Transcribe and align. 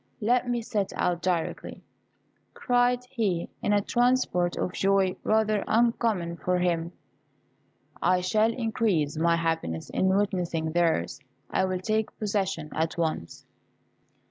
Let 0.19 0.49
me 0.49 0.63
set 0.63 0.91
out 0.95 1.21
directly," 1.21 1.83
cried 2.55 3.05
he, 3.11 3.49
in 3.61 3.71
a 3.71 3.81
transport 3.83 4.57
of 4.57 4.73
joy 4.73 5.15
rather 5.23 5.63
uncommon 5.67 6.37
for 6.37 6.57
him; 6.57 6.91
"I 8.01 8.21
shall 8.21 8.51
increase 8.51 9.15
my 9.15 9.35
happiness 9.35 9.91
in 9.91 10.07
witnessing 10.07 10.71
theirs: 10.71 11.19
I 11.51 11.65
will 11.65 11.81
take 11.81 12.17
possession 12.17 12.71
at 12.73 12.97
once." 12.97 13.45